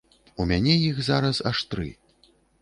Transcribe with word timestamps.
У 0.43 0.47
мяне 0.51 0.77
іх 0.85 0.97
зараз 1.09 1.43
аж 1.51 1.63
тры. 1.75 1.87